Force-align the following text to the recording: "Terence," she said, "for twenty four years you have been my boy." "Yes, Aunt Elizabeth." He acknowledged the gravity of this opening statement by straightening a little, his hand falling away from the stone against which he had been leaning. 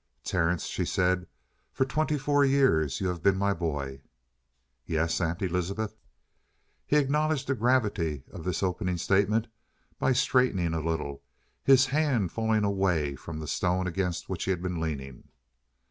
"Terence," 0.23 0.65
she 0.65 0.83
said, 0.83 1.27
"for 1.71 1.85
twenty 1.85 2.17
four 2.17 2.43
years 2.43 3.01
you 3.01 3.07
have 3.09 3.21
been 3.21 3.37
my 3.37 3.53
boy." 3.53 4.01
"Yes, 4.83 5.21
Aunt 5.21 5.43
Elizabeth." 5.43 5.95
He 6.87 6.95
acknowledged 6.95 7.45
the 7.45 7.53
gravity 7.53 8.23
of 8.31 8.43
this 8.43 8.63
opening 8.63 8.97
statement 8.97 9.45
by 9.99 10.13
straightening 10.13 10.73
a 10.73 10.79
little, 10.81 11.21
his 11.63 11.85
hand 11.85 12.31
falling 12.31 12.63
away 12.63 13.15
from 13.15 13.37
the 13.37 13.47
stone 13.47 13.85
against 13.85 14.27
which 14.27 14.45
he 14.45 14.49
had 14.49 14.63
been 14.63 14.79
leaning. 14.81 15.25